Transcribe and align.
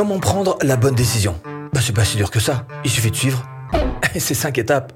Comment 0.00 0.18
prendre 0.18 0.56
la 0.62 0.76
bonne 0.76 0.94
décision? 0.94 1.34
Bah 1.74 1.80
c'est 1.84 1.92
pas 1.92 2.06
si 2.06 2.16
dur 2.16 2.30
que 2.30 2.40
ça. 2.40 2.64
Il 2.86 2.90
suffit 2.90 3.10
de 3.10 3.16
suivre 3.16 3.44
ces 4.18 4.32
cinq 4.32 4.56
étapes. 4.56 4.94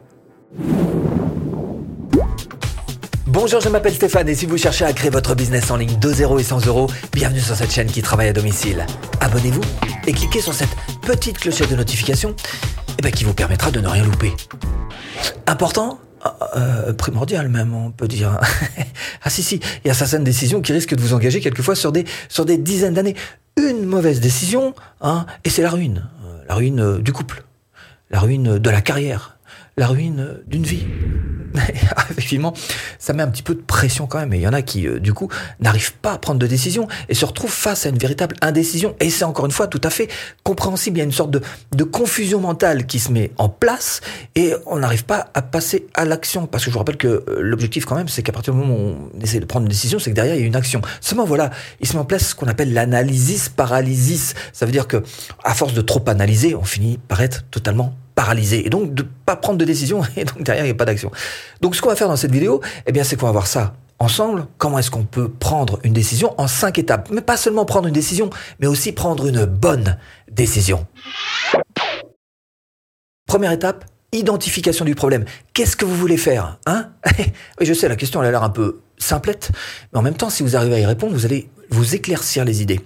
Bonjour, 3.26 3.60
je 3.60 3.68
m'appelle 3.68 3.92
Stéphane 3.92 4.30
et 4.30 4.34
si 4.34 4.46
vous 4.46 4.56
cherchez 4.56 4.86
à 4.86 4.94
créer 4.94 5.10
votre 5.10 5.34
business 5.34 5.70
en 5.70 5.76
ligne 5.76 5.98
de 5.98 6.08
0 6.08 6.38
et 6.38 6.42
100 6.42 6.66
euros, 6.68 6.86
bienvenue 7.12 7.40
sur 7.40 7.54
cette 7.54 7.70
chaîne 7.70 7.88
qui 7.88 8.00
travaille 8.00 8.28
à 8.28 8.32
domicile. 8.32 8.86
Abonnez-vous 9.20 9.60
et 10.06 10.14
cliquez 10.14 10.40
sur 10.40 10.54
cette 10.54 10.74
petite 11.02 11.36
clochette 11.36 11.70
de 11.70 11.76
notification 11.76 12.34
eh 12.98 13.02
ben, 13.02 13.12
qui 13.12 13.24
vous 13.24 13.34
permettra 13.34 13.70
de 13.70 13.80
ne 13.80 13.88
rien 13.88 14.04
louper. 14.04 14.32
Important? 15.46 15.98
Euh, 16.56 16.94
primordial 16.94 17.50
même, 17.50 17.74
on 17.74 17.90
peut 17.90 18.08
dire. 18.08 18.40
ah 19.22 19.28
si, 19.28 19.42
si, 19.42 19.60
il 19.84 19.88
y 19.88 19.90
a 19.90 19.94
certaines 19.94 20.24
décisions 20.24 20.62
qui 20.62 20.72
risquent 20.72 20.94
de 20.94 21.02
vous 21.02 21.12
engager 21.12 21.40
quelquefois 21.40 21.74
sur 21.74 21.92
des, 21.92 22.06
sur 22.30 22.46
des 22.46 22.56
dizaines 22.56 22.94
d'années. 22.94 23.16
Une 23.56 23.84
mauvaise 23.84 24.20
décision, 24.20 24.74
hein, 25.00 25.26
et 25.44 25.50
c'est 25.50 25.62
la 25.62 25.70
ruine. 25.70 26.08
Euh, 26.24 26.44
la 26.48 26.54
ruine 26.54 26.80
euh, 26.80 26.98
du 26.98 27.12
couple, 27.12 27.44
la 28.10 28.18
ruine 28.18 28.58
de 28.58 28.70
la 28.70 28.80
carrière, 28.80 29.38
la 29.76 29.86
ruine 29.86 30.40
d'une 30.46 30.64
vie. 30.64 30.86
effectivement, 32.10 32.52
ça 32.98 33.12
met 33.12 33.22
un 33.22 33.28
petit 33.28 33.42
peu 33.42 33.54
de 33.54 33.60
pression 33.60 34.06
quand 34.06 34.18
même. 34.18 34.32
Et 34.32 34.38
il 34.38 34.42
y 34.42 34.48
en 34.48 34.52
a 34.52 34.62
qui, 34.62 34.86
euh, 34.86 34.98
du 34.98 35.12
coup, 35.12 35.28
n'arrivent 35.60 35.94
pas 35.94 36.12
à 36.12 36.18
prendre 36.18 36.38
de 36.40 36.46
décision 36.46 36.88
et 37.08 37.14
se 37.14 37.24
retrouvent 37.24 37.52
face 37.52 37.86
à 37.86 37.90
une 37.90 37.98
véritable 37.98 38.36
indécision. 38.40 38.96
Et 39.00 39.10
c'est 39.10 39.24
encore 39.24 39.46
une 39.46 39.52
fois 39.52 39.68
tout 39.68 39.80
à 39.84 39.90
fait 39.90 40.08
compréhensible. 40.42 40.98
Il 40.98 41.00
y 41.00 41.02
a 41.02 41.04
une 41.04 41.12
sorte 41.12 41.30
de, 41.30 41.40
de 41.72 41.84
confusion 41.84 42.40
mentale 42.40 42.86
qui 42.86 42.98
se 42.98 43.12
met 43.12 43.30
en 43.38 43.48
place 43.48 44.00
et 44.34 44.52
on 44.66 44.78
n'arrive 44.78 45.04
pas 45.04 45.30
à 45.34 45.42
passer 45.42 45.86
à 45.94 46.04
l'action. 46.04 46.46
Parce 46.46 46.64
que 46.64 46.70
je 46.70 46.72
vous 46.72 46.78
rappelle 46.78 46.96
que 46.96 47.08
euh, 47.08 47.38
l'objectif 47.40 47.84
quand 47.84 47.96
même, 47.96 48.08
c'est 48.08 48.22
qu'à 48.22 48.32
partir 48.32 48.52
du 48.52 48.60
moment 48.60 48.74
où 48.74 49.10
on 49.14 49.20
essaie 49.20 49.40
de 49.40 49.44
prendre 49.44 49.64
une 49.64 49.70
décision, 49.70 49.98
c'est 49.98 50.10
que 50.10 50.16
derrière, 50.16 50.34
il 50.34 50.40
y 50.40 50.44
a 50.44 50.46
une 50.46 50.56
action. 50.56 50.80
Seulement, 51.00 51.24
voilà, 51.24 51.50
il 51.80 51.86
se 51.86 51.94
met 51.94 52.00
en 52.00 52.04
place 52.04 52.30
ce 52.30 52.34
qu'on 52.34 52.48
appelle 52.48 52.72
l'analysis 52.72 53.48
paralysis. 53.48 54.34
Ça 54.52 54.66
veut 54.66 54.72
dire 54.72 54.88
que, 54.88 55.02
à 55.44 55.54
force 55.54 55.74
de 55.74 55.80
trop 55.80 56.02
analyser, 56.08 56.54
on 56.54 56.64
finit 56.64 56.98
par 56.98 57.20
être 57.20 57.44
totalement 57.50 57.94
paralysé 58.14 58.66
et 58.66 58.70
donc 58.70 58.94
de 58.94 59.04
pas 59.26 59.36
prendre 59.36 59.58
de 59.58 59.64
décision 59.64 60.02
et 60.16 60.24
donc 60.24 60.42
derrière 60.42 60.64
il 60.64 60.68
n'y 60.68 60.72
a 60.72 60.76
pas 60.76 60.84
d'action. 60.84 61.10
Donc 61.60 61.74
ce 61.74 61.82
qu'on 61.82 61.88
va 61.88 61.96
faire 61.96 62.08
dans 62.08 62.16
cette 62.16 62.32
vidéo, 62.32 62.60
eh 62.86 62.92
bien 62.92 63.04
c'est 63.04 63.16
qu'on 63.16 63.26
va 63.26 63.32
voir 63.32 63.46
ça 63.46 63.74
ensemble. 63.98 64.46
Comment 64.58 64.78
est-ce 64.78 64.90
qu'on 64.90 65.04
peut 65.04 65.28
prendre 65.28 65.78
une 65.84 65.92
décision 65.92 66.34
en 66.38 66.46
cinq 66.46 66.78
étapes, 66.78 67.08
mais 67.10 67.20
pas 67.20 67.36
seulement 67.36 67.64
prendre 67.64 67.86
une 67.88 67.94
décision, 67.94 68.30
mais 68.60 68.66
aussi 68.66 68.92
prendre 68.92 69.26
une 69.26 69.44
bonne 69.44 69.98
décision. 70.30 70.86
Première 73.26 73.52
étape, 73.52 73.84
identification 74.12 74.84
du 74.84 74.94
problème. 74.94 75.24
Qu'est-ce 75.54 75.76
que 75.76 75.84
vous 75.84 75.96
voulez 75.96 76.16
faire 76.16 76.58
hein? 76.66 76.90
Oui, 77.60 77.66
je 77.66 77.72
sais, 77.72 77.88
la 77.88 77.96
question 77.96 78.20
elle 78.20 78.28
a 78.28 78.30
l'air 78.30 78.42
un 78.42 78.50
peu 78.50 78.80
simplette, 78.98 79.50
mais 79.92 79.98
en 79.98 80.02
même 80.02 80.14
temps, 80.14 80.30
si 80.30 80.42
vous 80.42 80.56
arrivez 80.56 80.76
à 80.76 80.80
y 80.80 80.86
répondre, 80.86 81.12
vous 81.12 81.24
allez 81.24 81.48
vous 81.70 81.94
éclaircir 81.94 82.44
les 82.44 82.62
idées. 82.62 82.80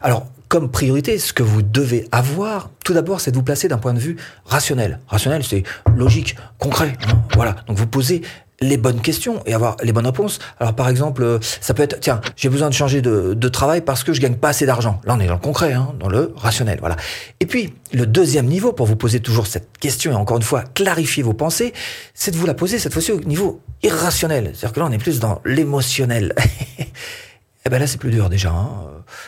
Alors, 0.00 0.26
comme 0.48 0.70
priorité, 0.70 1.18
ce 1.18 1.32
que 1.32 1.42
vous 1.42 1.62
devez 1.62 2.08
avoir, 2.10 2.70
tout 2.90 2.94
d'abord, 2.94 3.20
c'est 3.20 3.30
de 3.30 3.36
vous 3.36 3.44
placer 3.44 3.68
d'un 3.68 3.78
point 3.78 3.94
de 3.94 4.00
vue 4.00 4.16
rationnel. 4.44 4.98
Rationnel, 5.06 5.44
c'est 5.44 5.62
logique, 5.94 6.34
concret. 6.58 6.96
Hein, 7.06 7.22
voilà. 7.36 7.54
Donc 7.68 7.78
vous 7.78 7.86
posez 7.86 8.22
les 8.60 8.78
bonnes 8.78 9.00
questions 9.00 9.40
et 9.46 9.54
avoir 9.54 9.76
les 9.80 9.92
bonnes 9.92 10.06
réponses. 10.06 10.40
Alors 10.58 10.74
par 10.74 10.88
exemple, 10.88 11.22
euh, 11.22 11.38
ça 11.60 11.72
peut 11.72 11.84
être, 11.84 12.00
tiens, 12.00 12.20
j'ai 12.34 12.48
besoin 12.48 12.68
de 12.68 12.74
changer 12.74 13.00
de, 13.00 13.48
travail 13.48 13.80
parce 13.80 14.02
que 14.02 14.12
je 14.12 14.20
gagne 14.20 14.34
pas 14.34 14.48
assez 14.48 14.66
d'argent. 14.66 15.00
Là, 15.04 15.14
on 15.16 15.20
est 15.20 15.28
dans 15.28 15.34
le 15.34 15.38
concret, 15.38 15.72
hein, 15.72 15.94
dans 16.00 16.08
le 16.08 16.34
rationnel, 16.34 16.78
voilà. 16.80 16.96
Et 17.38 17.46
puis, 17.46 17.72
le 17.92 18.06
deuxième 18.06 18.46
niveau, 18.46 18.72
pour 18.72 18.86
vous 18.86 18.96
poser 18.96 19.20
toujours 19.20 19.46
cette 19.46 19.78
question 19.78 20.10
et 20.10 20.16
encore 20.16 20.38
une 20.38 20.42
fois 20.42 20.64
clarifier 20.74 21.22
vos 21.22 21.32
pensées, 21.32 21.72
c'est 22.12 22.32
de 22.32 22.36
vous 22.36 22.46
la 22.46 22.54
poser 22.54 22.80
cette 22.80 22.92
fois-ci 22.92 23.12
au 23.12 23.20
niveau 23.20 23.60
irrationnel. 23.84 24.50
C'est-à-dire 24.52 24.72
que 24.72 24.80
là, 24.80 24.86
on 24.90 24.92
est 24.92 24.98
plus 24.98 25.20
dans 25.20 25.40
l'émotionnel. 25.44 26.34
Eh 27.66 27.68
ben 27.68 27.78
là, 27.78 27.86
c'est 27.86 27.98
plus 27.98 28.10
dur 28.10 28.30
déjà. 28.30 28.50
Hein. 28.50 28.70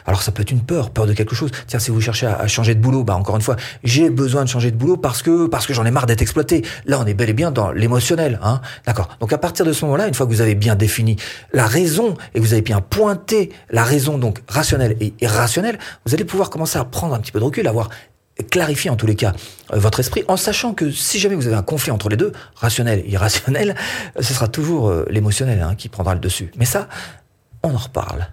Alors 0.06 0.22
ça 0.22 0.32
peut 0.32 0.40
être 0.40 0.50
une 0.50 0.62
peur, 0.62 0.90
peur 0.90 1.06
de 1.06 1.12
quelque 1.12 1.34
chose. 1.34 1.50
Tiens, 1.66 1.78
si 1.78 1.90
vous 1.90 2.00
cherchez 2.00 2.26
à, 2.26 2.46
changer 2.46 2.74
de 2.74 2.80
boulot, 2.80 3.04
bah 3.04 3.14
encore 3.14 3.36
une 3.36 3.42
fois, 3.42 3.56
j'ai 3.84 4.08
besoin 4.08 4.44
de 4.44 4.48
changer 4.48 4.70
de 4.70 4.76
boulot 4.76 4.96
parce 4.96 5.22
que 5.22 5.46
parce 5.46 5.66
que 5.66 5.74
j'en 5.74 5.84
ai 5.84 5.90
marre 5.90 6.06
d'être 6.06 6.22
exploité. 6.22 6.64
Là, 6.86 6.98
on 6.98 7.04
est 7.04 7.12
bel 7.12 7.28
et 7.28 7.34
bien 7.34 7.50
dans 7.50 7.72
l'émotionnel, 7.72 8.40
hein. 8.42 8.62
D'accord. 8.86 9.10
Donc 9.20 9.34
à 9.34 9.38
partir 9.38 9.66
de 9.66 9.72
ce 9.72 9.84
moment-là, 9.84 10.08
une 10.08 10.14
fois 10.14 10.26
que 10.26 10.32
vous 10.32 10.40
avez 10.40 10.54
bien 10.54 10.76
défini 10.76 11.16
la 11.52 11.66
raison 11.66 12.14
et 12.34 12.38
que 12.38 12.44
vous 12.44 12.54
avez 12.54 12.62
bien 12.62 12.80
pointé 12.80 13.50
la 13.70 13.84
raison 13.84 14.16
donc 14.16 14.42
rationnelle 14.48 14.96
et 15.00 15.12
irrationnelle, 15.20 15.78
vous 16.06 16.14
allez 16.14 16.24
pouvoir 16.24 16.48
commencer 16.48 16.78
à 16.78 16.84
prendre 16.84 17.14
un 17.14 17.20
petit 17.20 17.32
peu 17.32 17.38
de 17.38 17.44
recul, 17.44 17.68
avoir 17.68 17.90
clarifié 18.50 18.90
en 18.90 18.96
tous 18.96 19.06
les 19.06 19.14
cas 19.14 19.34
euh, 19.72 19.78
votre 19.78 20.00
esprit 20.00 20.24
en 20.26 20.36
sachant 20.36 20.72
que 20.72 20.90
si 20.90 21.18
jamais 21.18 21.34
vous 21.34 21.46
avez 21.46 21.56
un 21.56 21.62
conflit 21.62 21.90
entre 21.90 22.08
les 22.08 22.16
deux, 22.16 22.32
rationnel 22.54 23.00
et 23.00 23.10
irrationnel, 23.10 23.74
ce 24.20 24.32
sera 24.32 24.48
toujours 24.48 24.88
euh, 24.88 25.06
l'émotionnel 25.10 25.60
hein, 25.60 25.74
qui 25.76 25.88
prendra 25.88 26.14
le 26.14 26.20
dessus. 26.20 26.50
Mais 26.56 26.64
ça, 26.64 26.88
on 27.62 27.74
en 27.74 27.78
reparle. 27.78 28.28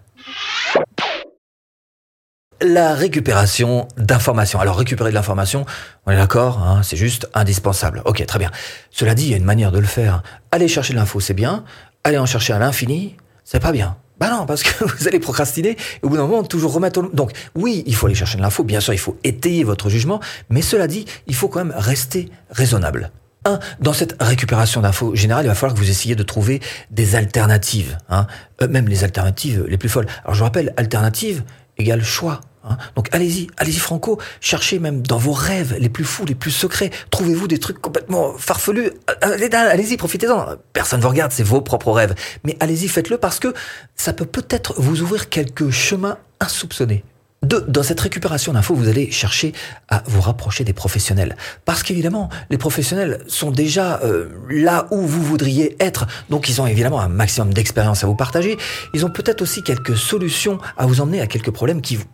La 2.61 2.93
récupération 2.93 3.87
d'informations. 3.97 4.59
Alors 4.59 4.77
récupérer 4.77 5.11
de 5.11 5.15
l'information, 5.15 5.65
on 6.05 6.11
est 6.11 6.17
d'accord, 6.17 6.59
hein, 6.59 6.81
c'est 6.83 6.97
juste 6.97 7.29
indispensable. 7.33 8.01
Ok, 8.03 8.25
très 8.25 8.37
bien. 8.37 8.51
Cela 8.91 9.15
dit, 9.15 9.23
il 9.23 9.29
y 9.29 9.33
a 9.33 9.37
une 9.37 9.45
manière 9.45 9.71
de 9.71 9.79
le 9.79 9.87
faire. 9.87 10.23
Aller 10.51 10.67
chercher 10.67 10.93
l'info, 10.93 11.21
c'est 11.21 11.33
bien. 11.33 11.63
Aller 12.03 12.17
en 12.17 12.25
chercher 12.25 12.51
à 12.51 12.59
l'infini, 12.59 13.15
c'est 13.45 13.61
pas 13.61 13.71
bien. 13.71 13.95
Bah 14.19 14.29
non, 14.29 14.45
parce 14.45 14.63
que 14.63 14.83
vous 14.97 15.07
allez 15.07 15.19
procrastiner 15.19 15.69
et 15.69 15.77
au 16.01 16.09
bout 16.09 16.17
d'un 16.17 16.27
moment, 16.27 16.43
toujours 16.43 16.73
remettre 16.73 16.99
au... 16.99 17.07
Donc 17.07 17.31
oui, 17.55 17.83
il 17.85 17.95
faut 17.95 18.07
aller 18.07 18.15
chercher 18.15 18.37
de 18.37 18.41
l'info, 18.41 18.63
bien 18.65 18.81
sûr, 18.81 18.93
il 18.93 18.99
faut 18.99 19.17
étayer 19.23 19.63
votre 19.63 19.89
jugement, 19.89 20.19
mais 20.49 20.61
cela 20.61 20.87
dit, 20.87 21.05
il 21.27 21.35
faut 21.35 21.47
quand 21.47 21.63
même 21.63 21.75
rester 21.77 22.29
raisonnable. 22.49 23.11
Un, 23.45 23.59
dans 23.79 23.93
cette 23.93 24.21
récupération 24.21 24.81
d'infos 24.81 25.15
générales, 25.15 25.45
il 25.45 25.47
va 25.47 25.55
falloir 25.55 25.73
que 25.73 25.79
vous 25.79 25.89
essayiez 25.89 26.15
de 26.15 26.23
trouver 26.23 26.59
des 26.91 27.15
alternatives, 27.15 27.97
hein, 28.09 28.27
euh, 28.61 28.67
même 28.67 28.89
les 28.89 29.05
alternatives 29.05 29.65
les 29.67 29.77
plus 29.77 29.87
folles. 29.87 30.07
Alors 30.23 30.33
je 30.33 30.39
vous 30.39 30.45
rappelle, 30.45 30.73
alternative 30.75 31.43
égale 31.77 32.03
choix. 32.03 32.41
Hein. 32.65 32.77
Donc 32.97 33.07
allez-y, 33.13 33.47
allez-y 33.55 33.79
Franco, 33.79 34.19
cherchez 34.41 34.79
même 34.79 35.01
dans 35.07 35.17
vos 35.17 35.31
rêves 35.31 35.77
les 35.79 35.87
plus 35.87 36.03
fous, 36.03 36.25
les 36.25 36.35
plus 36.35 36.51
secrets, 36.51 36.89
trouvez-vous 37.11 37.47
des 37.47 37.59
trucs 37.59 37.79
complètement 37.79 38.33
farfelus. 38.37 38.91
Euh, 39.23 39.49
allez-y, 39.53 39.95
profitez-en. 39.95 40.57
Personne 40.73 40.99
ne 40.99 41.03
vous 41.03 41.09
regarde, 41.09 41.31
c'est 41.31 41.43
vos 41.43 41.61
propres 41.61 41.93
rêves. 41.93 42.15
Mais 42.43 42.57
allez-y, 42.59 42.89
faites-le 42.89 43.17
parce 43.17 43.39
que 43.39 43.53
ça 43.95 44.11
peut 44.11 44.25
peut-être 44.25 44.73
vous 44.77 45.01
ouvrir 45.01 45.29
quelques 45.29 45.69
chemins 45.69 46.17
insoupçonnés. 46.41 47.05
Deux, 47.41 47.61
dans 47.61 47.83
cette 47.83 47.99
récupération 48.01 48.51
d'infos, 48.51 48.75
vous 48.75 48.89
allez 48.89 49.11
chercher 49.11 49.53
à 49.87 50.03
vous 50.07 50.19
rapprocher 50.19 50.65
des 50.65 50.73
professionnels. 50.73 51.37
Parce 51.63 51.83
qu'évidemment, 51.83 52.29
les 52.49 52.57
professionnels 52.57 53.23
sont 53.27 53.49
déjà 53.49 54.01
euh, 54.03 54.29
là 54.49 54.87
où 54.91 55.01
vous 55.01 55.23
voudriez 55.23 55.77
être. 55.79 56.05
Donc 56.29 56.49
ils 56.49 56.61
ont 56.61 56.67
évidemment 56.67 56.99
un 56.99 57.07
maximum 57.07 57.53
d'expérience 57.53 58.03
à 58.03 58.07
vous 58.07 58.15
partager. 58.15 58.57
Ils 58.93 59.05
ont 59.05 59.09
peut-être 59.09 59.41
aussi 59.41 59.63
quelques 59.63 59.95
solutions 59.95 60.57
à 60.77 60.85
vous 60.85 60.99
emmener 60.99 61.21
à 61.21 61.27
quelques 61.27 61.51
problèmes 61.51 61.81
qui 61.81 61.95
vous 61.95 62.05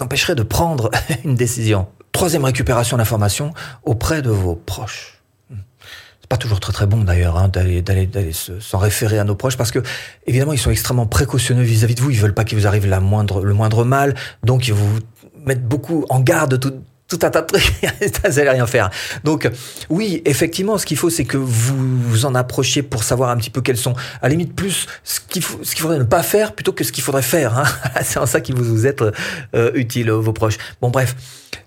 empêcheraient 0.00 0.34
de 0.34 0.42
prendre 0.42 0.90
une 1.24 1.34
décision. 1.34 1.86
Troisième 2.12 2.44
récupération 2.44 2.96
d'informations 2.96 3.52
auprès 3.84 4.22
de 4.22 4.30
vos 4.30 4.56
proches 4.56 5.17
pas 6.28 6.36
toujours 6.36 6.60
très 6.60 6.72
très 6.72 6.86
bon 6.86 6.98
d'ailleurs 7.04 7.36
hein, 7.38 7.48
d'aller 7.48 7.82
d'aller 7.82 8.08
s'en 8.32 8.78
référer 8.78 9.18
à 9.18 9.24
nos 9.24 9.34
proches 9.34 9.56
parce 9.56 9.70
que 9.70 9.80
évidemment 10.26 10.52
ils 10.52 10.58
sont 10.58 10.70
extrêmement 10.70 11.06
précautionneux 11.06 11.62
vis-à-vis 11.62 11.94
de 11.94 12.00
vous 12.02 12.10
ils 12.10 12.20
veulent 12.20 12.34
pas 12.34 12.44
qu'il 12.44 12.58
vous 12.58 12.66
arrive 12.66 12.86
la 12.86 13.00
moindre 13.00 13.42
le 13.42 13.54
moindre 13.54 13.84
mal 13.84 14.14
donc 14.42 14.68
ils 14.68 14.74
vous 14.74 14.98
mettent 15.46 15.66
beaucoup 15.66 16.04
en 16.10 16.20
garde 16.20 16.60
tout 16.60 16.74
tout 17.08 17.18
un 17.22 17.30
tas 17.30 17.40
de 17.40 17.46
trucs, 17.46 17.72
vous 17.82 18.28
n'allez 18.28 18.50
rien 18.50 18.66
faire. 18.66 18.90
Donc 19.24 19.50
oui, 19.88 20.22
effectivement, 20.26 20.76
ce 20.76 20.84
qu'il 20.84 20.98
faut, 20.98 21.08
c'est 21.08 21.24
que 21.24 21.38
vous 21.38 22.02
vous 22.02 22.26
en 22.26 22.34
approchiez 22.34 22.82
pour 22.82 23.02
savoir 23.02 23.30
un 23.30 23.38
petit 23.38 23.48
peu 23.50 23.62
quels 23.62 23.78
sont, 23.78 23.94
à 24.20 24.24
la 24.24 24.28
limite, 24.28 24.54
plus 24.54 24.86
ce 25.04 25.20
qu'il 25.20 25.42
faut, 25.42 25.58
ce 25.62 25.74
qu'il 25.74 25.82
faudrait 25.82 25.98
ne 25.98 26.04
pas 26.04 26.22
faire 26.22 26.52
plutôt 26.52 26.72
que 26.72 26.84
ce 26.84 26.92
qu'il 26.92 27.02
faudrait 27.02 27.22
faire. 27.22 27.58
Hein. 27.58 27.64
c'est 28.02 28.18
en 28.18 28.26
ça 28.26 28.42
qu'il 28.42 28.54
vous, 28.54 28.64
vous 28.64 28.86
êtes 28.86 29.02
euh, 29.54 29.70
utile, 29.74 30.10
vos 30.10 30.34
proches. 30.34 30.58
Bon, 30.82 30.90
bref, 30.90 31.16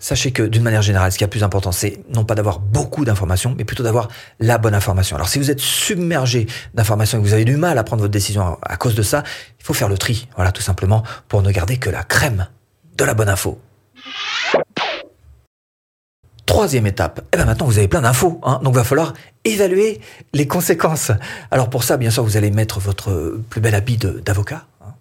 sachez 0.02 0.32
que 0.32 0.44
d'une 0.44 0.64
manière 0.64 0.82
générale, 0.82 1.12
ce 1.12 1.18
qui 1.18 1.24
est 1.24 1.28
le 1.28 1.32
plus 1.32 1.44
important, 1.44 1.72
c'est 1.72 2.04
non 2.14 2.26
pas 2.26 2.36
d'avoir 2.36 2.60
beaucoup 2.60 3.06
d'informations, 3.06 3.56
mais 3.58 3.64
plutôt 3.64 3.84
d'avoir 3.84 4.10
la 4.40 4.58
bonne 4.58 4.74
information. 4.74 5.16
Alors 5.16 5.30
si 5.30 5.40
vous 5.40 5.50
êtes 5.50 5.62
submergé 5.62 6.48
d'informations 6.74 7.20
et 7.20 7.22
que 7.22 7.28
vous 7.28 7.34
avez 7.34 7.46
du 7.46 7.56
mal 7.56 7.78
à 7.78 7.84
prendre 7.86 8.02
votre 8.02 8.12
décision 8.12 8.58
à 8.62 8.76
cause 8.76 8.96
de 8.96 9.04
ça, 9.04 9.24
il 9.60 9.64
faut 9.64 9.74
faire 9.74 9.88
le 9.88 9.98
tri, 9.98 10.28
voilà, 10.36 10.52
tout 10.52 10.62
simplement, 10.62 11.04
pour 11.30 11.42
ne 11.42 11.52
garder 11.52 11.78
que 11.78 11.90
la 11.90 12.04
crème 12.04 12.48
de 12.98 13.06
la 13.06 13.14
bonne 13.14 13.30
info. 13.30 13.62
Troisième 16.48 16.88
étape, 16.88 17.22
eh 17.34 17.38
ben 17.38 17.46
maintenant 17.46 17.66
vous 17.66 17.78
avez 17.78 17.88
plein 17.88 18.02
d'infos, 18.02 18.42
hein, 18.44 18.60
donc 18.64 18.76
va 18.76 18.84
falloir 18.84 19.14
évaluer 19.46 20.02
les 20.34 20.48
conséquences. 20.48 21.12
Alors 21.50 21.70
pour 21.70 21.84
ça, 21.84 21.96
bien 21.96 22.10
sûr, 22.10 22.24
vous 22.24 22.36
allez 22.36 22.52
mettre 22.52 22.80
votre 22.80 23.40
plus 23.50 23.62
bel 23.62 23.74
habit 23.74 23.98
d'avocat, 23.98 24.66
hein, 24.82 24.94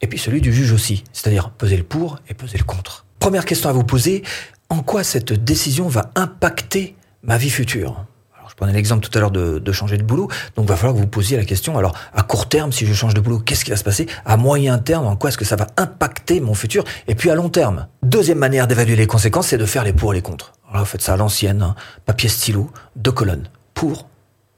et 0.00 0.08
puis 0.08 0.18
celui 0.18 0.40
du 0.40 0.52
juge 0.52 0.72
aussi, 0.72 1.04
c'est-à-dire 1.12 1.50
peser 1.50 1.76
le 1.76 1.84
pour 1.84 2.18
et 2.28 2.34
peser 2.34 2.58
le 2.58 2.64
contre. 2.64 3.05
Première 3.18 3.44
question 3.44 3.68
à 3.68 3.72
vous 3.72 3.84
poser, 3.84 4.22
en 4.68 4.82
quoi 4.82 5.04
cette 5.04 5.32
décision 5.32 5.88
va 5.88 6.10
impacter 6.14 6.96
ma 7.22 7.38
vie 7.38 7.50
future? 7.50 8.04
Je 8.48 8.54
prenais 8.54 8.72
l'exemple 8.72 9.06
tout 9.06 9.18
à 9.18 9.20
l'heure 9.20 9.30
de, 9.30 9.72
changer 9.72 9.98
de 9.98 10.02
boulot, 10.02 10.28
donc 10.54 10.64
il 10.64 10.68
va 10.68 10.76
falloir 10.76 10.94
que 10.94 11.00
vous 11.00 11.06
posiez 11.06 11.36
la 11.36 11.44
question, 11.44 11.76
alors 11.76 11.94
à 12.14 12.22
court 12.22 12.48
terme, 12.48 12.72
si 12.72 12.86
je 12.86 12.94
change 12.94 13.12
de 13.12 13.20
boulot, 13.20 13.38
qu'est-ce 13.38 13.66
qui 13.66 13.70
va 13.70 13.76
se 13.76 13.84
passer? 13.84 14.06
À 14.24 14.38
moyen 14.38 14.78
terme, 14.78 15.06
en 15.06 15.14
quoi 15.14 15.28
est-ce 15.28 15.36
que 15.36 15.44
ça 15.44 15.56
va 15.56 15.66
impacter 15.76 16.40
mon 16.40 16.54
futur? 16.54 16.82
Et 17.06 17.14
puis 17.14 17.28
à 17.28 17.34
long 17.34 17.50
terme. 17.50 17.86
Deuxième 18.02 18.38
manière 18.38 18.66
d'évaluer 18.66 18.96
les 18.96 19.06
conséquences, 19.06 19.48
c'est 19.48 19.58
de 19.58 19.66
faire 19.66 19.84
les 19.84 19.92
pour 19.92 20.14
et 20.14 20.16
les 20.16 20.22
contre. 20.22 20.52
Alors 20.70 20.84
vous 20.84 20.86
faites 20.86 21.02
ça 21.02 21.12
à 21.12 21.16
l'ancienne, 21.18 21.60
hein. 21.60 21.74
papier 22.06 22.30
stylo, 22.30 22.70
deux 22.96 23.12
colonnes, 23.12 23.50
pour, 23.74 24.08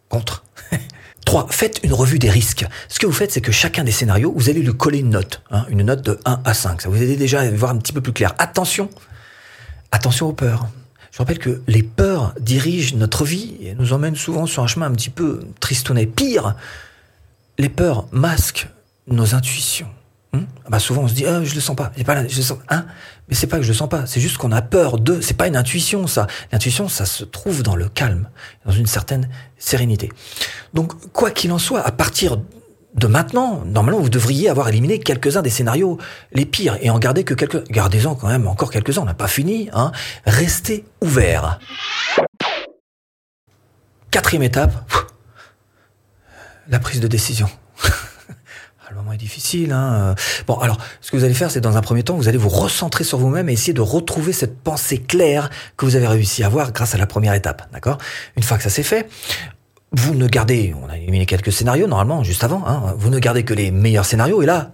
contre. 0.09 0.45
3. 1.29 1.49
Faites 1.51 1.81
une 1.83 1.93
revue 1.93 2.19
des 2.19 2.31
risques. 2.31 2.65
Ce 2.89 2.99
que 2.99 3.07
vous 3.07 3.13
faites, 3.13 3.31
c'est 3.31 3.43
que 3.43 3.53
chacun 3.53 3.85
des 3.85 3.93
scénarios, 3.93 4.33
vous 4.35 4.49
allez 4.49 4.63
lui 4.63 4.75
coller 4.75 5.01
une 5.01 5.11
note, 5.11 5.43
hein, 5.51 5.67
une 5.69 5.83
note 5.83 6.01
de 6.01 6.19
1 6.25 6.41
à 6.43 6.55
5. 6.55 6.81
Ça 6.81 6.89
vous 6.89 7.03
aide 7.03 7.19
déjà 7.19 7.41
à 7.41 7.51
voir 7.51 7.71
un 7.71 7.77
petit 7.77 7.93
peu 7.93 8.01
plus 8.01 8.15
clair. 8.15 8.35
Attention, 8.39 8.89
Attention 9.93 10.29
aux 10.29 10.33
peurs. 10.33 10.69
Je 11.13 11.19
rappelle 11.19 11.39
que 11.39 11.61
les 11.67 11.83
peurs 11.83 12.35
dirigent 12.41 12.97
notre 12.97 13.27
vie 13.27 13.57
et 13.61 13.75
nous 13.75 13.93
emmènent 13.93 14.17
souvent 14.17 14.47
sur 14.47 14.63
un 14.63 14.67
chemin 14.67 14.87
un 14.87 14.93
petit 14.93 15.11
peu 15.11 15.41
tristounet. 15.61 16.07
Pire, 16.07 16.55
les 17.59 17.69
peurs 17.69 18.07
masquent 18.11 18.69
nos 19.07 19.35
intuitions. 19.35 19.89
Hmm 20.33 20.43
ah 20.65 20.71
bah 20.71 20.79
souvent 20.79 21.03
on 21.03 21.09
se 21.09 21.15
dit 21.15 21.25
ah, 21.25 21.43
je 21.43 21.55
le 21.55 21.61
sens 21.61 21.75
pas, 21.75 21.91
pas 22.05 22.29
je 22.29 22.37
le 22.37 22.43
sens 22.43 22.59
hein? 22.69 22.85
Mais 23.29 23.35
c'est 23.35 23.47
pas 23.47 23.57
que 23.57 23.63
je 23.63 23.69
le 23.69 23.75
sens 23.75 23.89
pas, 23.89 24.05
c'est 24.07 24.21
juste 24.21 24.37
qu'on 24.37 24.53
a 24.53 24.61
peur 24.61 24.99
de, 24.99 25.23
c'est 25.23 25.37
pas 25.37 25.47
une 25.47 25.57
intuition 25.57 26.07
ça. 26.07 26.27
L'intuition 26.53 26.89
ça 26.89 27.07
se 27.07 27.25
trouve 27.25 27.63
dans 27.63 27.77
le 27.77 27.89
calme, 27.89 28.29
dans 28.67 28.73
une 28.73 28.87
certaine 28.87 29.29
sérénité. 29.57 30.11
Donc 30.75 31.13
quoi 31.13 31.31
qu'il 31.31 31.51
en 31.53 31.59
soit, 31.59 31.81
à 31.81 31.93
partir 31.93 32.39
de 32.95 33.07
maintenant, 33.07 33.63
normalement, 33.65 34.01
vous 34.01 34.09
devriez 34.09 34.49
avoir 34.49 34.69
éliminé 34.69 34.99
quelques-uns 34.99 35.43
des 35.43 35.51
scénarios 35.51 35.99
les 36.33 36.47
pires 36.47 36.79
et 36.81 36.91
en 36.91 36.99
garder 36.99 37.23
que 37.23 37.35
quelques. 37.35 37.71
Gardez-en 37.71 38.15
quand 38.15 38.29
même 38.29 38.47
encore 38.47 38.71
quelques-uns. 38.71 39.03
On 39.03 39.07
n'a 39.07 39.15
pas 39.15 39.29
fini. 39.29 39.69
Hein. 39.73 39.93
Restez 40.27 40.85
ouvert. 41.03 41.61
Quatrième 44.11 44.43
étape, 44.43 44.73
la 46.69 46.79
prise 46.79 47.01
de 47.01 47.09
décision. 47.09 47.49
Est 49.13 49.17
difficile. 49.17 49.73
Hein. 49.73 50.15
Bon, 50.47 50.55
alors, 50.59 50.79
ce 51.01 51.11
que 51.11 51.17
vous 51.17 51.25
allez 51.25 51.35
faire, 51.35 51.51
c'est 51.51 51.61
dans 51.61 51.77
un 51.77 51.81
premier 51.81 52.03
temps, 52.03 52.17
vous 52.17 52.29
allez 52.29 52.39
vous 52.39 52.49
recentrer 52.49 53.05
sur 53.05 53.19
vous-même 53.19 53.49
et 53.49 53.53
essayer 53.53 53.73
de 53.73 53.81
retrouver 53.81 54.33
cette 54.33 54.59
pensée 54.59 54.99
claire 54.99 55.51
que 55.77 55.87
vous 55.87 55.97
avez 55.97 56.07
réussi 56.07 56.43
à 56.43 56.47
avoir 56.47 56.73
grâce 56.73 56.95
à 56.95 56.99
la 56.99 57.07
première 57.07 57.35
étape. 57.35 57.69
D'accord? 57.73 57.99
Une 58.37 58.43
fois 58.43 58.57
que 58.59 58.63
ça 58.63 58.71
s'est 58.71 58.83
fait, 58.83 59.09
vous 59.93 60.15
ne 60.15 60.27
gardez, 60.27 60.75
on 60.83 60.89
a 60.89 60.99
éliminé 60.99 61.27
quelques 61.27 61.53
scénarios 61.53 61.87
normalement, 61.87 62.23
juste 62.23 62.45
avant, 62.45 62.67
hein, 62.67 62.95
vous 62.99 63.11
ne 63.11 63.19
gardez 63.19 63.45
que 63.45 63.55
les 63.55 63.71
meilleurs 63.71 64.05
scénarios, 64.05 64.43
et 64.43 64.47
là, 64.47 64.73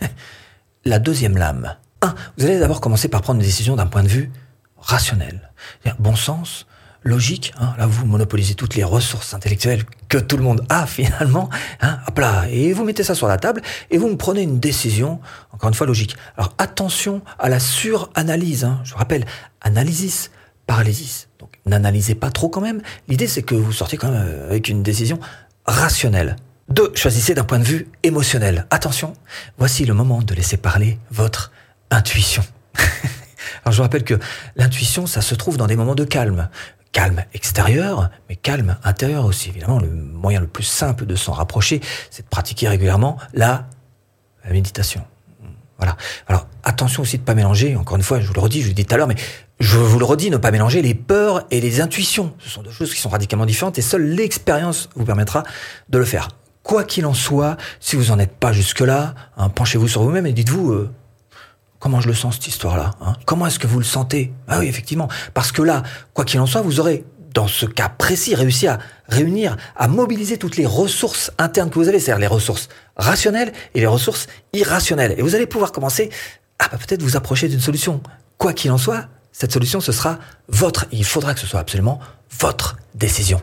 la 0.84 0.98
deuxième 0.98 1.36
lame. 1.36 1.76
Un, 2.02 2.14
vous 2.36 2.46
allez 2.46 2.58
d'abord 2.58 2.80
commencer 2.80 3.08
par 3.08 3.22
prendre 3.22 3.40
une 3.40 3.46
décision 3.46 3.76
d'un 3.76 3.86
point 3.86 4.02
de 4.02 4.08
vue 4.08 4.32
rationnel. 4.78 5.52
Bon 5.98 6.16
sens, 6.16 6.66
logique, 7.02 7.52
hein, 7.58 7.74
là 7.78 7.86
vous 7.86 8.06
monopolisez 8.06 8.54
toutes 8.54 8.74
les 8.74 8.84
ressources 8.84 9.34
intellectuelles 9.34 9.84
que 10.08 10.18
tout 10.18 10.36
le 10.36 10.42
monde 10.42 10.64
a 10.68 10.86
finalement, 10.86 11.48
hein, 11.80 11.98
hop 12.06 12.18
là, 12.18 12.44
et 12.50 12.72
vous 12.72 12.84
mettez 12.84 13.02
ça 13.02 13.14
sur 13.14 13.28
la 13.28 13.38
table, 13.38 13.62
et 13.90 13.98
vous 13.98 14.08
me 14.08 14.16
prenez 14.16 14.42
une 14.42 14.60
décision, 14.60 15.20
encore 15.52 15.68
une 15.68 15.74
fois 15.74 15.86
logique. 15.86 16.16
Alors 16.36 16.54
attention 16.58 17.22
à 17.38 17.48
la 17.48 17.60
suranalyse, 17.60 18.64
hein, 18.64 18.80
je 18.84 18.92
vous 18.92 18.98
rappelle, 18.98 19.24
analysis, 19.60 20.30
paralysis. 20.66 21.28
Donc 21.38 21.52
n'analysez 21.66 22.14
pas 22.14 22.30
trop 22.30 22.48
quand 22.48 22.60
même. 22.60 22.82
L'idée 23.08 23.26
c'est 23.26 23.42
que 23.42 23.54
vous 23.54 23.72
sortiez 23.72 23.98
quand 23.98 24.10
même 24.10 24.22
euh, 24.24 24.50
avec 24.50 24.68
une 24.68 24.82
décision 24.82 25.18
rationnelle. 25.66 26.36
Deux, 26.68 26.92
choisissez 26.94 27.34
d'un 27.34 27.42
point 27.44 27.58
de 27.58 27.64
vue 27.64 27.88
émotionnel. 28.04 28.66
Attention, 28.70 29.14
voici 29.58 29.84
le 29.84 29.94
moment 29.94 30.22
de 30.22 30.34
laisser 30.34 30.56
parler 30.56 30.98
votre 31.10 31.50
intuition. 31.90 32.44
Alors 33.64 33.72
je 33.72 33.76
vous 33.76 33.82
rappelle 33.82 34.04
que 34.04 34.14
l'intuition, 34.54 35.06
ça 35.06 35.20
se 35.20 35.34
trouve 35.34 35.56
dans 35.56 35.66
des 35.66 35.76
moments 35.76 35.96
de 35.96 36.04
calme. 36.04 36.48
Calme 36.92 37.24
extérieur, 37.34 38.10
mais 38.28 38.36
calme 38.36 38.76
intérieur 38.82 39.24
aussi. 39.24 39.48
Évidemment, 39.50 39.78
le 39.78 39.88
moyen 39.88 40.40
le 40.40 40.46
plus 40.46 40.64
simple 40.64 41.06
de 41.06 41.14
s'en 41.14 41.32
rapprocher, 41.32 41.80
c'est 42.10 42.24
de 42.24 42.28
pratiquer 42.28 42.68
régulièrement 42.68 43.16
la, 43.32 43.68
méditation. 44.50 45.04
Voilà. 45.78 45.96
Alors 46.26 46.46
attention 46.64 47.02
aussi 47.02 47.18
de 47.18 47.22
pas 47.22 47.34
mélanger. 47.34 47.76
Encore 47.76 47.96
une 47.96 48.02
fois, 48.02 48.20
je 48.20 48.26
vous 48.26 48.34
le 48.34 48.40
redis, 48.40 48.62
je 48.62 48.68
le 48.68 48.74
dis 48.74 48.84
tout 48.84 48.94
à 48.94 48.96
l'heure, 48.98 49.06
mais 49.06 49.16
je 49.60 49.78
vous 49.78 49.98
le 49.98 50.04
redis, 50.04 50.30
ne 50.30 50.36
pas 50.36 50.50
mélanger 50.50 50.82
les 50.82 50.94
peurs 50.94 51.46
et 51.50 51.60
les 51.60 51.80
intuitions. 51.80 52.34
Ce 52.38 52.50
sont 52.50 52.62
deux 52.62 52.70
choses 52.70 52.92
qui 52.92 53.00
sont 53.00 53.08
radicalement 53.08 53.46
différentes 53.46 53.78
et 53.78 53.82
seule 53.82 54.02
l'expérience 54.02 54.88
vous 54.96 55.04
permettra 55.04 55.44
de 55.88 55.98
le 55.98 56.04
faire. 56.04 56.28
Quoi 56.62 56.84
qu'il 56.84 57.06
en 57.06 57.14
soit, 57.14 57.56
si 57.78 57.96
vous 57.96 58.06
n'en 58.06 58.18
êtes 58.18 58.34
pas 58.34 58.52
jusque-là, 58.52 59.14
hein, 59.36 59.48
penchez-vous 59.48 59.88
sur 59.88 60.02
vous-même 60.02 60.26
et 60.26 60.32
dites-vous 60.32 60.72
euh, 60.72 60.90
comment 61.80 62.00
je 62.00 62.06
le 62.06 62.14
sens 62.14 62.34
cette 62.34 62.46
histoire-là. 62.46 62.92
Hein? 63.00 63.14
Comment 63.26 63.46
est-ce 63.46 63.58
que 63.58 63.66
vous 63.66 63.78
le 63.80 63.84
sentez? 63.84 64.32
Ah 64.46 64.60
oui, 64.60 64.68
effectivement. 64.68 65.08
Parce 65.34 65.50
que 65.50 65.62
là, 65.62 65.82
quoi 66.14 66.24
qu'il 66.24 66.38
en 66.38 66.46
soit, 66.46 66.60
vous 66.60 66.78
aurez 66.78 67.04
dans 67.34 67.48
ce 67.48 67.66
cas 67.66 67.88
précis, 67.88 68.34
réussi 68.34 68.66
à 68.66 68.78
réunir, 69.08 69.56
à 69.76 69.88
mobiliser 69.88 70.36
toutes 70.36 70.56
les 70.56 70.66
ressources 70.66 71.32
internes 71.38 71.70
que 71.70 71.78
vous 71.78 71.88
avez, 71.88 71.98
c'est-à-dire 71.98 72.20
les 72.20 72.26
ressources 72.26 72.68
rationnelles 72.96 73.52
et 73.74 73.80
les 73.80 73.86
ressources 73.86 74.26
irrationnelles. 74.52 75.14
Et 75.16 75.22
vous 75.22 75.34
allez 75.34 75.46
pouvoir 75.46 75.72
commencer 75.72 76.10
à 76.58 76.68
bah, 76.68 76.78
peut-être 76.78 77.02
vous 77.02 77.16
approcher 77.16 77.48
d'une 77.48 77.60
solution. 77.60 78.02
Quoi 78.36 78.52
qu'il 78.52 78.70
en 78.70 78.78
soit, 78.78 79.06
cette 79.32 79.52
solution, 79.52 79.80
ce 79.80 79.92
sera 79.92 80.18
votre. 80.48 80.86
Il 80.92 81.04
faudra 81.04 81.34
que 81.34 81.40
ce 81.40 81.46
soit 81.46 81.60
absolument 81.60 82.00
votre 82.38 82.76
décision. 82.94 83.40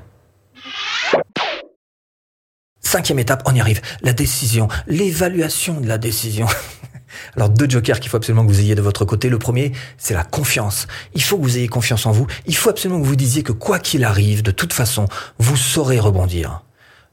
Cinquième 2.81 3.19
étape, 3.19 3.43
on 3.45 3.55
y 3.55 3.59
arrive. 3.59 3.81
La 4.01 4.13
décision, 4.13 4.67
l'évaluation 4.87 5.81
de 5.81 5.87
la 5.87 5.97
décision. 5.97 6.47
Alors 7.35 7.49
deux 7.49 7.69
jokers 7.69 7.99
qu'il 7.99 8.09
faut 8.09 8.17
absolument 8.17 8.45
que 8.45 8.51
vous 8.51 8.59
ayez 8.59 8.75
de 8.75 8.81
votre 8.81 9.05
côté. 9.05 9.29
Le 9.29 9.39
premier, 9.39 9.71
c'est 9.97 10.13
la 10.13 10.23
confiance. 10.23 10.87
Il 11.13 11.23
faut 11.23 11.37
que 11.37 11.43
vous 11.43 11.57
ayez 11.57 11.67
confiance 11.67 12.05
en 12.05 12.11
vous. 12.11 12.27
Il 12.45 12.55
faut 12.55 12.69
absolument 12.69 13.01
que 13.01 13.05
vous 13.05 13.15
disiez 13.15 13.43
que 13.43 13.51
quoi 13.51 13.79
qu'il 13.79 14.03
arrive, 14.03 14.43
de 14.43 14.51
toute 14.51 14.73
façon, 14.73 15.07
vous 15.37 15.57
saurez 15.57 15.99
rebondir. 15.99 16.63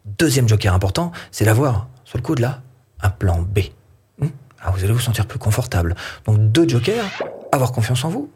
Deuxième 0.05 0.49
joker 0.49 0.75
important, 0.75 1.13
c'est 1.31 1.45
d'avoir, 1.45 1.89
sur 2.05 2.19
le 2.19 2.23
coup 2.23 2.35
de 2.35 2.43
là, 2.43 2.63
un 3.01 3.11
plan 3.11 3.41
B. 3.41 3.61
Hmm 4.19 4.29
Alors 4.61 4.75
vous 4.75 4.85
allez 4.85 4.93
vous 4.93 5.01
sentir 5.01 5.27
plus 5.27 5.39
confortable. 5.39 5.95
Donc 6.27 6.39
deux 6.53 6.69
jokers, 6.69 7.05
avoir 7.53 7.73
confiance 7.73 8.05
en 8.05 8.11
vous, 8.11 8.31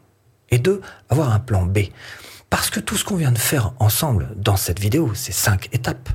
et 0.51 0.57
deux, 0.57 0.81
avoir 1.09 1.31
un 1.31 1.39
plan 1.39 1.65
B. 1.65 1.79
Parce 2.49 2.69
que 2.69 2.79
tout 2.79 2.97
ce 2.97 3.03
qu'on 3.03 3.15
vient 3.15 3.31
de 3.31 3.37
faire 3.37 3.73
ensemble 3.79 4.29
dans 4.35 4.55
cette 4.55 4.79
vidéo, 4.79 5.13
ces 5.13 5.31
cinq 5.31 5.69
étapes, 5.71 6.09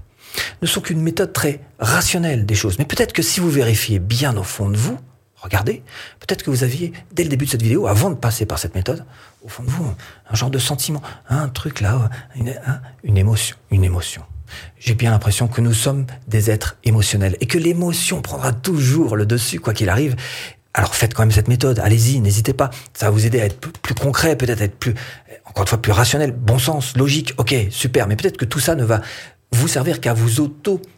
ne 0.63 0.67
sont 0.67 0.81
qu'une 0.81 1.01
méthode 1.01 1.33
très 1.33 1.61
rationnelle 1.79 2.47
des 2.47 2.57
choses. 2.57 2.79
Mais 2.79 2.85
peut-être 2.85 3.13
que 3.13 3.23
si 3.23 3.39
vous 3.39 3.51
vérifiez 3.51 4.01
bien 4.01 4.37
au 4.37 4.43
fond 4.43 4.69
de 4.69 4.77
vous, 4.77 4.99
regardez, 5.45 5.83
peut-être 6.21 6.43
que 6.43 6.51
vous 6.51 6.65
aviez, 6.65 6.93
dès 7.13 7.23
le 7.23 7.29
début 7.29 7.45
de 7.45 7.51
cette 7.51 7.63
vidéo, 7.63 7.87
avant 7.87 8.11
de 8.11 8.15
passer 8.15 8.47
par 8.47 8.59
cette 8.59 8.75
méthode, 8.75 9.05
au 9.43 9.49
fond 9.49 9.63
de 9.63 9.71
vous, 9.71 9.87
un 10.29 10.35
genre 10.35 10.51
de 10.51 10.59
sentiment, 10.59 11.03
un 11.29 11.49
truc 11.49 11.81
là, 11.81 12.11
une, 12.35 12.55
une 13.03 13.19
émotion, 13.19 13.57
une 13.71 13.85
émotion. 13.85 14.23
J'ai 14.79 14.95
bien 14.95 15.11
l'impression 15.11 15.49
que 15.49 15.61
nous 15.61 15.75
sommes 15.75 16.07
des 16.29 16.51
êtres 16.51 16.77
émotionnels 16.85 17.37
et 17.41 17.47
que 17.47 17.59
l'émotion 17.59 18.23
prendra 18.23 18.53
toujours 18.53 19.17
le 19.17 19.27
dessus, 19.27 19.61
quoi 19.61 19.75
qu'il 19.75 19.89
arrive. 19.89 20.17
Alors 20.73 20.95
faites 20.95 21.15
quand 21.15 21.23
même 21.23 21.31
cette 21.31 21.49
méthode, 21.49 21.79
allez-y, 21.79 22.21
n'hésitez 22.21 22.53
pas. 22.53 22.71
Ça 22.95 23.07
va 23.07 23.11
vous 23.11 23.27
aider 23.27 23.41
à 23.41 23.45
être 23.45 23.61
plus 23.61 23.95
concret, 23.95 24.37
peut-être 24.37 24.61
être 24.61 24.77
plus, 24.77 24.95
encore 25.45 25.63
une 25.63 25.69
fois, 25.69 25.81
plus 25.81 25.93
rationnel, 25.93 26.33
bon 26.33 26.59
sens, 26.59 26.97
logique, 26.97 27.35
ok, 27.39 27.55
super. 27.71 28.09
Mais 28.09 28.17
peut-être 28.17 28.37
que 28.37 28.45
tout 28.45 28.61
ça 28.61 28.75
ne 28.75 28.85
va 28.85 29.01
vous 29.53 29.69
servir 29.69 30.01
qu'à 30.01 30.15
vous 30.15 30.41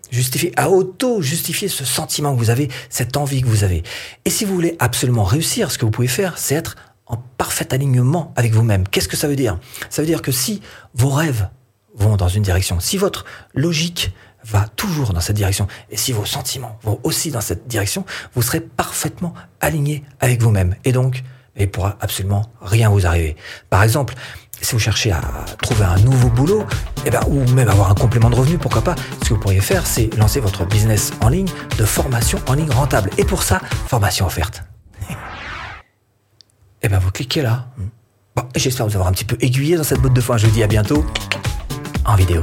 auto-justifier, 0.06 0.53
à 0.56 0.70
auto-justifier 0.70 1.69
ce 1.69 1.85
sentiment 1.85 2.35
que 2.35 2.38
vous 2.38 2.50
avez, 2.50 2.69
cette 2.91 3.17
envie 3.17 3.43
que 3.43 3.47
vous 3.47 3.64
avez. 3.64 3.82
Et 4.25 4.31
si 4.31 4.44
vous 4.44 4.55
voulez 4.55 4.76
absolument 4.79 5.25
réussir, 5.25 5.70
ce 5.70 5.79
que 5.79 5.85
vous 5.85 5.91
pouvez 5.91 6.08
faire, 6.08 6.38
c'est 6.38 6.55
être 6.55 6.76
en 7.06 7.17
parfait 7.38 7.73
alignement 7.73 8.32
avec 8.37 8.53
vous-même. 8.53 8.87
Qu'est-ce 8.88 9.08
que 9.08 9.17
ça 9.17 9.29
veut 9.29 9.37
dire? 9.37 9.58
Ça 9.90 10.02
veut 10.02 10.07
dire 10.07 10.23
que 10.23 10.33
si 10.33 10.61
vos 10.95 11.11
rêves 11.11 11.49
vont 11.95 12.16
dans 12.16 12.28
une 12.28 12.42
direction, 12.42 12.80
si 12.80 12.97
votre 12.97 13.25
logique 13.54 14.12
va 14.47 14.69
toujours 14.76 15.12
dans 15.12 15.21
cette 15.21 15.37
direction. 15.37 15.66
Et 15.90 15.97
si 15.97 16.12
vos 16.12 16.25
sentiments 16.25 16.78
vont 16.83 17.00
aussi 17.02 17.30
dans 17.30 17.40
cette 17.40 17.66
direction, 17.66 18.04
vous 18.35 18.42
serez 18.42 18.61
parfaitement 18.61 19.35
aligné 19.61 20.04
avec 20.21 20.40
vous-même. 20.40 20.76
Et 20.85 20.92
donc, 20.92 21.25
il 21.58 21.70
pourra 21.70 21.96
absolument 22.00 22.50
rien 22.60 22.88
vous 22.88 23.06
arriver. 23.06 23.36
Par 23.70 23.82
exemple, 23.82 24.14
si 24.60 24.72
vous 24.72 24.78
cherchez 24.78 25.12
à 25.12 25.20
trouver 25.62 25.84
un 25.84 25.98
nouveau 25.98 26.28
boulot, 26.28 26.66
eh 27.04 27.10
ben, 27.10 27.20
ou 27.28 27.44
même 27.52 27.68
avoir 27.68 27.90
un 27.90 27.94
complément 27.94 28.30
de 28.30 28.34
revenu, 28.34 28.58
pourquoi 28.58 28.82
pas, 28.82 28.94
ce 29.22 29.28
que 29.28 29.34
vous 29.34 29.40
pourriez 29.40 29.60
faire, 29.60 29.86
c'est 29.86 30.14
lancer 30.16 30.40
votre 30.40 30.64
business 30.64 31.12
en 31.20 31.28
ligne 31.28 31.48
de 31.78 31.84
formation 31.84 32.38
en 32.48 32.54
ligne 32.54 32.70
rentable. 32.70 33.10
Et 33.18 33.25
pour 33.25 33.42
ça, 33.42 33.60
formation 33.86 34.26
offerte. 34.26 34.64
eh 36.82 36.88
ben, 36.88 36.98
vous 36.98 37.10
cliquez 37.10 37.42
là. 37.42 37.66
J'espère 38.54 38.86
vous 38.86 38.94
avoir 38.94 39.08
un 39.08 39.12
petit 39.12 39.25
peu 39.25 39.36
aiguillé 39.40 39.76
dans 39.76 39.84
cette 39.84 40.00
botte 40.00 40.14
de 40.14 40.20
foin. 40.20 40.36
Je 40.36 40.46
vous 40.46 40.52
dis 40.52 40.62
à 40.62 40.66
bientôt 40.66 41.04
en 42.04 42.16
vidéo. 42.16 42.42